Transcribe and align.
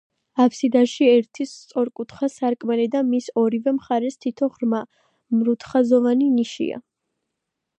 აფსიდაში 0.43 1.09
ერთი 1.09 1.45
სწორკუთხა 1.49 2.29
სარკმელი 2.35 2.87
და 2.95 3.03
მის 3.09 3.27
ორივე 3.41 3.75
მხარეს 3.75 4.17
თითო 4.25 4.49
ღრმა, 4.55 4.81
მრუდხაზოვანი 5.43 6.31
ნიშია. 6.41 6.81